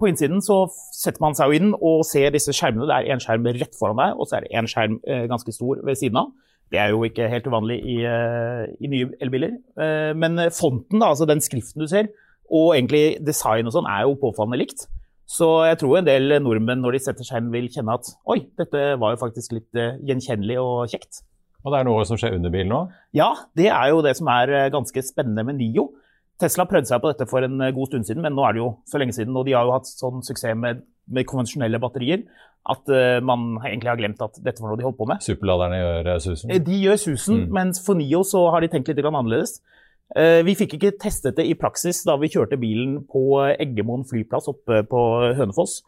[0.00, 0.62] På innsiden så
[0.96, 2.86] setter man seg inn og ser disse skjermene.
[2.88, 4.96] Det er én skjerm rett foran deg, og så er det én skjerm
[5.28, 6.30] ganske stor ved siden av.
[6.70, 9.56] Det er jo ikke helt uvanlig i, eh, i nye elbiler.
[9.74, 12.12] Eh, men fonten, da, altså den skriften du ser,
[12.50, 14.86] og egentlig design og sånn, er jo påfallende likt.
[15.30, 18.94] Så jeg tror en del nordmenn når de setter inn vil kjenne at oi, dette
[18.98, 21.22] var jo faktisk litt gjenkjennelig og kjekt.
[21.62, 22.94] Og det er noe som skjer under bilen òg?
[23.14, 25.90] Ja, det er jo det som er ganske spennende med Nio.
[26.40, 28.62] Tesla prøvde seg på dette for en uh, god stund siden, men nå er det
[28.62, 29.36] jo så lenge siden.
[29.36, 32.24] Og de har jo hatt sånn suksess med, med konvensjonelle batterier
[32.70, 32.90] at
[33.24, 35.22] man egentlig har glemt at dette var noe de holdt på med.
[35.24, 36.50] Superladerne gjør susen?
[36.66, 37.54] De gjør susen, mm.
[37.56, 39.62] mens for Nio så har de tenkt litt annerledes.
[40.10, 44.50] Uh, vi fikk ikke testet det i praksis da vi kjørte bilen på Eggemoen flyplass
[44.50, 45.02] oppe på
[45.38, 45.80] Hønefoss.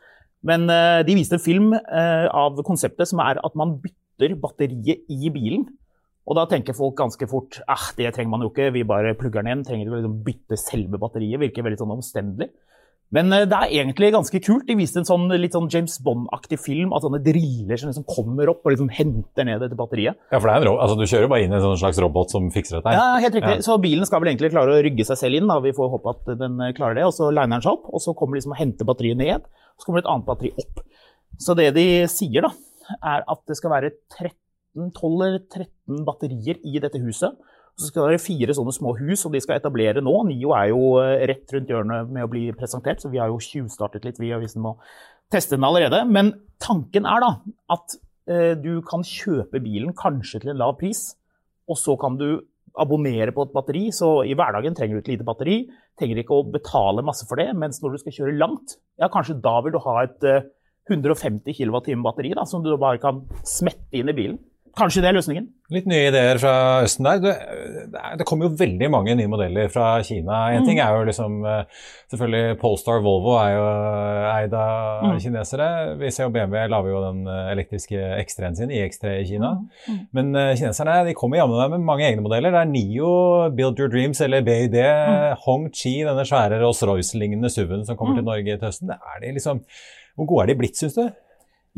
[0.46, 5.04] Men uh, de viste en film eh, av konseptet som er at man bytter batteriet
[5.10, 5.68] i bilen.
[6.22, 9.42] Og da tenker folk ganske fort ah, det trenger man jo ikke, vi bare plugger
[9.42, 9.64] den igjen.
[9.66, 11.40] Trenger ikke liksom bytte selve batteriet.
[11.42, 12.52] Virker veldig sånn omstendelig.
[13.12, 14.64] Men eh, det er egentlig ganske kult.
[14.68, 18.50] De viste en sånn, litt sånn James Bond-aktig film av sånne driller som liksom kommer
[18.52, 20.18] opp og liksom henter ned dette batteriet.
[20.32, 22.32] Ja, for det er en altså, Du kjører bare inn i en sånn slags robot
[22.32, 22.96] som fikser dette?
[22.96, 23.58] Ja, helt riktig.
[23.60, 23.66] Ja.
[23.66, 25.50] Så bilen skal vel egentlig klare å rygge seg selv inn.
[25.50, 25.60] da.
[25.64, 27.08] Vi får håpe at den eh, klarer det.
[27.08, 29.48] og Så liner den seg opp, og så kommer liksom og henter batteriet ned.
[29.76, 30.86] Og så kommer det et annet batteri opp.
[31.42, 32.52] Så det de sier, da,
[33.12, 34.32] er at det skal være 13,
[34.76, 37.36] 12 eller 13 batterier i dette huset.
[37.78, 40.12] Så skal det være fire sånne små hus, og de skal etablere nå.
[40.28, 43.40] NIO er jo eh, rett rundt hjørnet med å bli presentert, så vi har jo
[43.40, 44.76] tjuvstartet litt, vi, hvis vi må
[45.32, 46.02] teste den allerede.
[46.08, 47.32] Men tanken er da
[47.72, 47.96] at
[48.28, 51.10] eh, du kan kjøpe bilen kanskje til en lav pris,
[51.70, 52.42] og så kan du
[52.78, 53.86] abonnere på et batteri.
[53.94, 55.62] Så i hverdagen trenger du et lite batteri,
[56.00, 57.50] trenger ikke å betale masse for det.
[57.56, 60.44] Mens når du skal kjøre langt, ja kanskje da vil du ha et eh,
[60.90, 64.40] 150 kWt batteri da, som du bare kan smette inn i bilen.
[64.78, 65.46] Kanskje det er løsningen?
[65.72, 66.52] Litt nye ideer fra
[66.84, 67.18] Østen der.
[67.20, 67.32] Det,
[68.20, 70.38] det kommer jo veldig mange nye modeller fra Kina.
[70.52, 70.68] En mm.
[70.68, 71.82] ting er jo liksom eh,
[72.12, 73.66] Selvfølgelig Polestar Volvo er jo
[74.30, 75.18] eid av mm.
[75.24, 75.68] kinesere.
[76.00, 79.54] Vi ser jo BMW lager jo den eh, elektriske X3-en sin, IX3 i Kina.
[79.60, 79.92] Mm.
[79.92, 80.02] mm.
[80.18, 82.54] Men kineserne de kommer jammen med mange egne modeller.
[82.54, 83.10] Det er Nio,
[83.56, 85.42] Build Your Dreams eller BID, mm.
[85.44, 88.32] Hongqi, denne svære Rolls-Royce-lignende SUV-en som kommer til mm.
[88.32, 88.92] Norge til høsten.
[88.92, 89.60] Det er de liksom,
[90.16, 91.04] hvor gode er de blitt, syns du?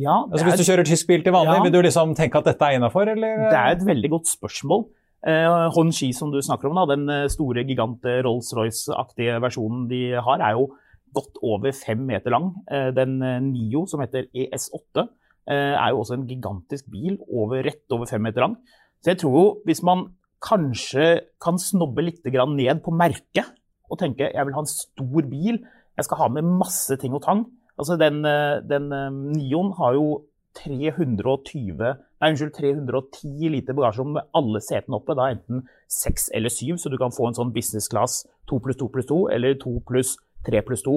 [0.00, 1.64] Ja, altså, hvis du kjører tysk bil til vanlig, ja.
[1.66, 3.44] vil du liksom tenke at dette er innafor, eller?
[3.46, 4.88] Det er et veldig godt spørsmål.
[5.24, 10.42] Eh, Honshi, som du snakker om, da, den eh, store gigante Rolls-Royce-aktige versjonen de har,
[10.42, 10.66] er jo
[11.14, 12.50] godt over fem meter lang.
[12.68, 15.07] Eh, den eh, Nio, som heter ES8,
[15.48, 18.59] eh, er jo også en gigantisk bil, over, rett over fem meter lang.
[19.00, 20.09] Så jeg tror jo, hvis man
[20.44, 21.07] kanskje
[21.40, 23.46] kan snobbe litt ned på merket
[23.88, 25.61] og tenke jeg vil ha en stor bil,
[25.94, 27.46] jeg skal ha med masse ting og tang,
[27.80, 30.06] Altså den, eh, den eh, Nion har jo
[30.54, 35.16] 320, nei, unnskyld, 310 liter bagasjerom med alle setene oppe.
[35.18, 38.78] Da enten 6 eller 7, så du kan få en sånn business class 2 pluss
[38.78, 40.14] 2 pluss 2 eller 2 pluss
[40.46, 40.94] 3 pluss 2.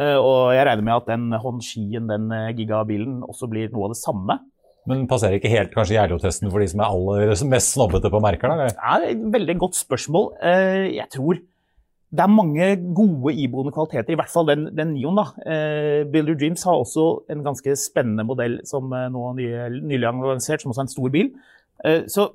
[0.00, 2.28] Eh, og jeg regner med at den Honshien, den
[2.58, 4.36] gigabilen, også blir noe av det samme.
[4.88, 8.52] Men passerer ikke helt kanskje Geilo-testen for de som er aller mest snobbete på merker?
[8.52, 8.68] da?
[8.68, 10.30] Det er et veldig godt spørsmål.
[10.40, 11.40] Jeg tror
[12.10, 15.18] det er mange gode iboende kvaliteter, i hvert fall den, den Nion.
[15.18, 15.28] da.
[15.46, 20.64] Eh, Builder Dreams har også en ganske spennende modell som eh, nå nylig har lansert,
[20.64, 21.30] som også er en stor bil.
[21.86, 22.32] Eh, så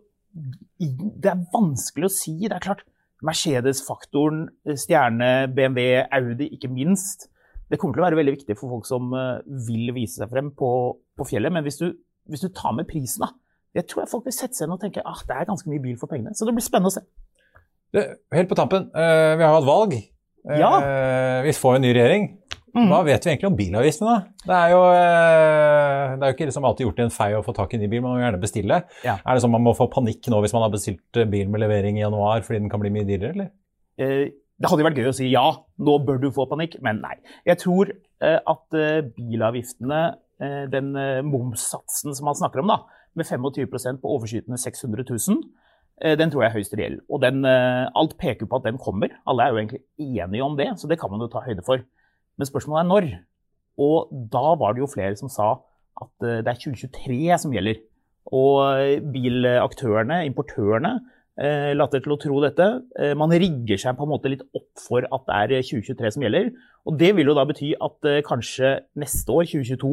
[0.80, 2.38] det er vanskelig å si.
[2.46, 2.86] Det er klart,
[3.26, 7.30] Mercedes-faktoren, eh, Stjerne, BMW, Audi ikke minst.
[7.70, 10.52] Det kommer til å være veldig viktig for folk som eh, vil vise seg frem
[10.56, 10.70] på,
[11.18, 11.52] på fjellet.
[11.52, 11.90] Men hvis du,
[12.32, 13.32] hvis du, tar med prisen, da,
[13.76, 15.72] jeg tror jeg folk vil sette seg ned og tenke at ah, det er ganske
[15.72, 16.36] mye bil for pengene.
[16.36, 17.04] Så det blir spennende å se.
[17.96, 19.96] Helt på tampen, uh, vi har jo hatt valg.
[20.46, 20.72] Uh, ja.
[21.46, 22.28] Vi får en ny regjering.
[22.76, 22.90] Mm.
[22.92, 24.16] Hva vet vi egentlig om bilavgiftene?
[24.44, 27.44] Det er jo, uh, det er jo ikke liksom alltid gjort i en fei å
[27.46, 28.82] få tak i en ny bil, man må gjerne bestille.
[29.08, 29.16] Ja.
[29.22, 32.02] Er det sånn man må få panikk nå hvis man har bestilt bil med levering
[32.02, 33.54] i januar fordi den kan bli mye dyrere, eller?
[33.96, 35.44] det hadde jo vært gøy å si ja,
[35.88, 37.14] nå bør du få panikk, men nei.
[37.48, 38.76] Jeg tror at
[39.16, 40.02] bilavgiftene,
[40.72, 40.90] den
[41.24, 45.64] momssatsen som man snakker om, da, med 25% på overskytende 600 000 Eh,
[46.04, 46.98] den tror jeg er høyst reell.
[47.08, 49.14] Og den, eh, alt peker på at den kommer.
[49.28, 51.80] Alle er jo egentlig enige om det, så det kan man jo ta høyde for.
[52.38, 53.08] Men spørsmålet er når.
[53.80, 55.54] Og da var det jo flere som sa
[56.02, 57.80] at eh, det er 2023 som gjelder.
[58.34, 61.00] Og bilaktørene, importørene,
[61.36, 62.66] later til å tro dette.
[63.20, 66.48] Man rigger seg på en måte litt opp for at det er 2023 som gjelder.
[66.88, 69.92] Og det vil jo da bety at kanskje neste år, 2022,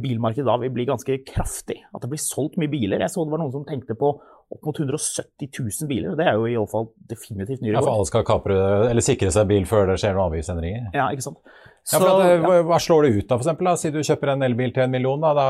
[0.00, 1.76] bilmarkedet da vil bli ganske kraftig.
[1.94, 3.04] At det blir solgt mye biler.
[3.04, 4.16] Jeg så det var noen som tenkte på
[4.52, 6.14] opp mot 170 000 biler.
[6.18, 7.78] Det er jo i alle fall definitivt ny rekord.
[7.78, 8.56] Ja, for alle skal kapre,
[8.90, 10.88] eller sikre seg bil før det skjer noen avgiftsendringer?
[10.96, 11.40] Ja, ikke sant.
[11.82, 13.54] Så, ja, det, hva, hva, slår det ut da?
[13.58, 13.76] Da?
[13.80, 15.32] Si du kjøper en elbil til en million, da?
[15.34, 15.46] da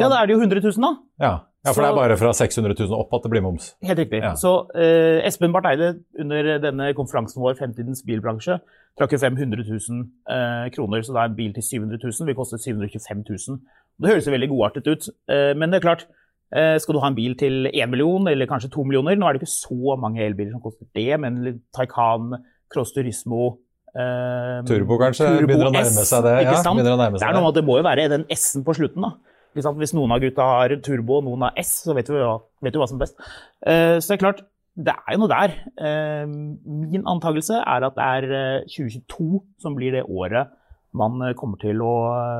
[0.00, 0.92] ja, da er det jo 100 000, da.
[1.20, 1.32] Ja.
[1.62, 3.68] Ja, for så, det er bare fra 600 000 opp at det blir moms.
[3.86, 4.18] Helt riktig.
[4.24, 4.32] Ja.
[4.38, 8.56] Så eh, Espen Barth Eide under denne konferansen vår, Fremtidens bilbransje,
[8.98, 10.00] trakk jo 500 000
[10.34, 11.04] eh, kroner.
[11.06, 13.62] Så da er en bil til 700 000 vil koste 725 000.
[14.02, 16.21] Det høres jo veldig godartet ut, eh, men det er klart, Eh,
[16.52, 19.16] skal du ha en bil til 1 million eller kanskje 2 millioner?
[19.16, 22.34] Nå er det ikke så mange elbiler som koster det, men Taycan,
[22.72, 23.58] Cross Turismo,
[23.92, 25.26] Eh, Turbo kanskje?
[25.28, 26.30] Turbo begynner å nærme seg det.
[26.46, 28.62] ikke Ja, å nærme Det er noe med at det må jo være den S-en
[28.64, 29.10] på slutten, da.
[29.52, 32.72] Hvis noen av gutta har turbo og noen har S, så vet du, hva- vet
[32.72, 33.18] du hva som er best.
[33.66, 34.40] Eh, så det er klart,
[34.80, 35.52] det er jo noe der.
[35.76, 40.48] Eh, min antakelse er at det er eh, 2022 som blir det året
[40.96, 41.92] man eh, kommer til å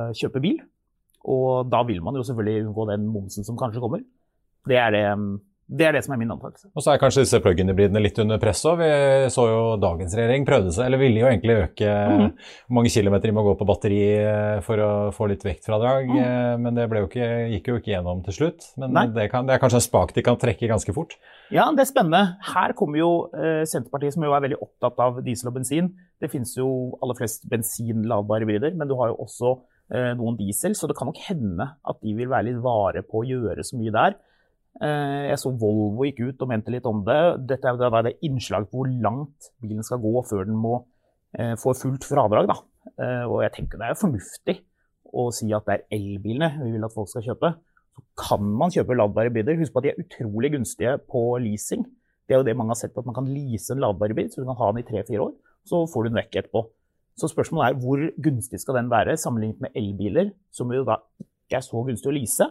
[0.08, 0.56] eh, kjøpe bil.
[1.30, 4.02] Og da vil man jo selvfølgelig unngå den momsen som kanskje kommer.
[4.68, 5.04] Det er det,
[5.66, 6.68] det, er det som er min antakelse.
[6.74, 8.80] Og så er kanskje disse plug-in-hybridene litt under press òg.
[8.82, 12.28] Vi så jo dagens regjering prøvde seg, eller ville jo egentlig øke mm
[12.72, 16.08] hvor mange kilometer de må gå på batteri eh, for å få litt vektfradrag.
[16.08, 16.20] Mhm.
[16.22, 18.68] eh, Men det jo ikke, gikk jo ikke gjennom til slutt.
[18.80, 21.18] Men det, kan, det er kanskje en spak de kan trekke ganske fort.
[21.52, 22.38] Ja, det er spennende.
[22.54, 25.92] Her kommer jo eh, Senterpartiet, som jo er veldig opptatt av diesel og bensin.
[26.22, 29.58] Det finnes jo aller flest bensinladbare hybrider, men du har jo også
[29.92, 33.26] noen diesel, så det kan nok hende at de vil være litt vare på å
[33.28, 34.14] gjøre så mye der.
[34.80, 37.18] Eh, jeg så Volvo gikk ut og mente litt om det.
[37.50, 40.78] Dette er da det innslag på hvor langt bilen skal gå før den må
[41.36, 42.48] eh, få fullt fradrag.
[42.48, 42.56] Da.
[42.96, 44.56] Eh, og jeg tenker det er fornuftig
[45.12, 47.52] å si at det er elbilene vi vil at folk skal kjøpe
[47.92, 49.58] så kan man kjøpe ladbare biler.
[49.60, 51.84] Husk på at de er utrolig gunstige på leasing.
[52.24, 54.40] Det er jo det mange har sett, at man kan lease en ladbar bil, så
[54.40, 55.34] du kan ha den i tre-fire år.
[55.68, 56.62] Så får du den vekk etterpå.
[57.22, 61.60] Så spørsmålet er hvor gunstig skal den være sammenlignet med elbiler, som jo da ikke
[61.60, 62.50] er så gunstig å lease?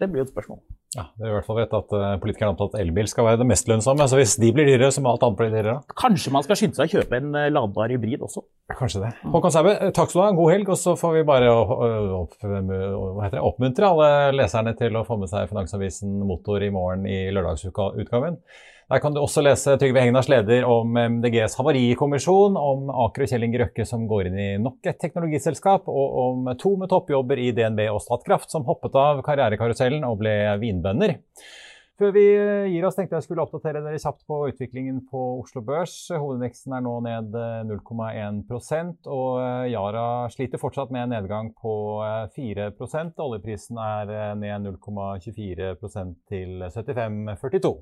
[0.00, 0.60] Det blir jo et spørsmål.
[0.94, 3.08] Ja, det er i hvert fall vet at uh, Politikerne er opptatt av at elbil
[3.10, 4.06] skal være det mest lønnsomme.
[4.10, 5.78] Så hvis de blir dyrere, så må alt annet bli dyrere.
[5.98, 8.44] Kanskje man skal skynde seg å kjøpe en eh, ladbar hybrid også.
[8.78, 9.10] Kanskje det.
[9.32, 10.36] Håkon Sæbø, takk skal du ha.
[10.38, 10.70] God helg.
[10.70, 15.50] Og så får vi bare opp, det, oppmuntre alle leserne til å få med seg
[15.50, 18.38] Finansavisen Motor i morgen i lørdagsutgaven.
[18.84, 23.46] Der kan du også lese Trygve Hegnars leder om MDGs havarikommisjon, om Aker og Kjell
[23.46, 27.46] Inge Røkke som går inn i nok et teknologiselskap, og om to med toppjobber i
[27.56, 31.16] DNB og Statkraft som hoppet av karrierekarusellen og ble vinbønder.
[31.96, 32.26] Før vi
[32.74, 35.94] gir oss, tenkte jeg skulle oppdatere dere kjapt på utviklingen på Oslo Børs.
[36.10, 37.38] Hovedveksten er nå ned
[37.70, 41.74] 0,1% og Yara sliter fortsatt med en nedgang på
[42.36, 47.76] 4% Oljeprisen er ned 0,24% til 75,42.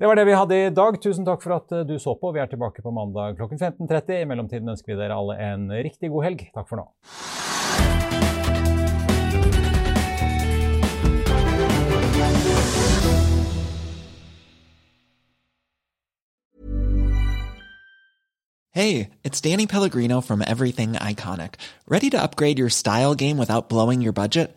[0.00, 0.96] Det var det vi hadde i dag.
[1.02, 2.30] Tusen takk for at du så på.
[2.32, 4.22] Vi er tilbake på mandag klokken 15.30.
[4.22, 6.46] I mellomtiden ønsker vi dere alle en riktig god helg.
[6.54, 6.86] Takk for nå.
[18.72, 21.60] Hey, it's Danny Pellegrino from Everything Iconic.
[21.86, 24.56] Ready to upgrade your style game without blowing your budget?